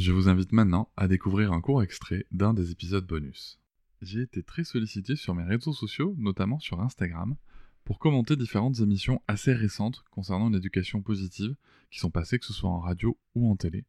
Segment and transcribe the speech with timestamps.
[0.00, 3.60] Je vous invite maintenant à découvrir un court extrait d'un des épisodes bonus.
[4.00, 7.36] J'ai été très sollicité sur mes réseaux sociaux, notamment sur Instagram,
[7.84, 11.54] pour commenter différentes émissions assez récentes concernant l'éducation positive
[11.90, 13.84] qui sont passées que ce soit en radio ou en télé.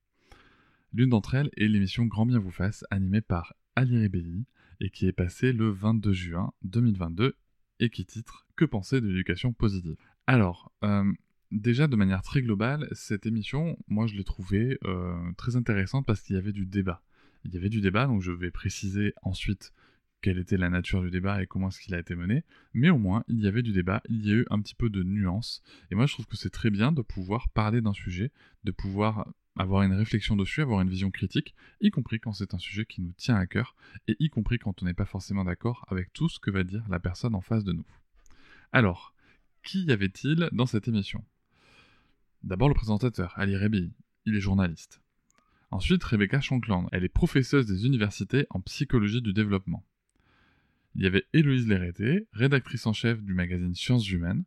[0.92, 4.48] L'une d'entre elles est l'émission Grand Bien vous fasse animée par Ali Rebelli
[4.82, 7.38] et qui est passée le 22 juin 2022
[7.80, 9.95] et qui titre Que penser de l'éducation positive?
[10.28, 11.09] Alors, euh,
[11.52, 16.22] déjà de manière très globale, cette émission, moi je l'ai trouvée euh, très intéressante parce
[16.22, 17.04] qu'il y avait du débat.
[17.44, 19.74] Il y avait du débat, donc je vais préciser ensuite
[20.22, 23.00] quelle était la nature du débat et comment est-ce qu'il a été mené, mais au
[23.00, 25.64] moins il y avait du débat, il y a eu un petit peu de nuance,
[25.90, 28.32] et moi je trouve que c'est très bien de pouvoir parler d'un sujet,
[28.64, 32.60] de pouvoir avoir une réflexion dessus, avoir une vision critique, y compris quand c'est un
[32.60, 33.76] sujet qui nous tient à cœur,
[34.08, 36.86] et y compris quand on n'est pas forcément d'accord avec tout ce que va dire
[36.90, 37.86] la personne en face de nous.
[38.72, 39.16] Alors,
[39.64, 41.26] qui y avait-il dans cette émission?
[42.44, 43.94] D'abord le présentateur, Ali Rebi,
[44.26, 45.02] il est journaliste.
[45.70, 49.86] Ensuite, Rebecca Shankland, elle est professeuse des universités en psychologie du développement.
[50.96, 54.44] Il y avait Héloïse Léreté, rédactrice en chef du magazine Sciences Humaines.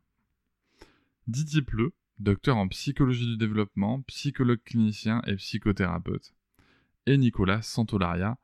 [1.27, 6.35] Didier Pleu, docteur en psychologie du développement, psychologue clinicien et psychothérapeute.
[7.07, 8.37] Et Nicolas Santolaria,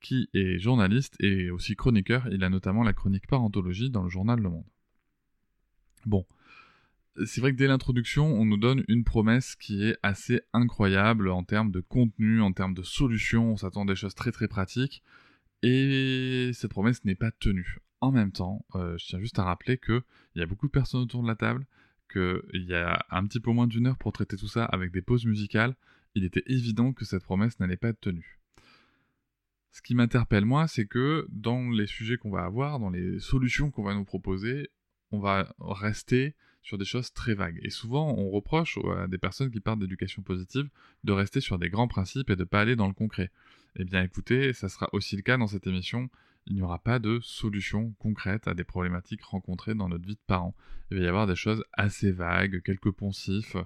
[0.00, 4.40] qui est journaliste et aussi chroniqueur, il a notamment la chronique parentologie dans le journal
[4.40, 4.66] Le Monde.
[6.04, 6.26] Bon,
[7.24, 11.44] c'est vrai que dès l'introduction, on nous donne une promesse qui est assez incroyable en
[11.44, 15.02] termes de contenu, en termes de solutions, on s'attend à des choses très très pratiques,
[15.62, 17.78] et cette promesse n'est pas tenue.
[18.00, 20.02] En même temps, euh, je tiens juste à rappeler qu'il
[20.34, 21.66] y a beaucoup de personnes autour de la table,
[22.12, 25.02] qu'il y a un petit peu moins d'une heure pour traiter tout ça avec des
[25.02, 25.74] pauses musicales,
[26.14, 28.38] il était évident que cette promesse n'allait pas être tenue.
[29.70, 33.70] Ce qui m'interpelle moi, c'est que dans les sujets qu'on va avoir, dans les solutions
[33.70, 34.70] qu'on va nous proposer,
[35.12, 37.60] on va rester sur des choses très vagues.
[37.62, 40.68] Et souvent, on reproche à des personnes qui parlent d'éducation positive
[41.04, 43.30] de rester sur des grands principes et de ne pas aller dans le concret.
[43.76, 46.10] Eh bien écoutez, ça sera aussi le cas dans cette émission
[46.46, 50.20] il n'y aura pas de solution concrète à des problématiques rencontrées dans notre vie de
[50.26, 50.54] parent.
[50.90, 53.56] Il va y avoir des choses assez vagues, quelques poncifs,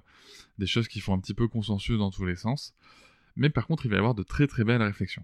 [0.57, 2.73] des choses qui font un petit peu consensus dans tous les sens.
[3.35, 5.23] Mais par contre, il va y avoir de très très belles réflexions.